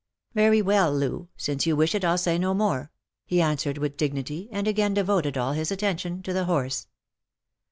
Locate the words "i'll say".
2.03-2.39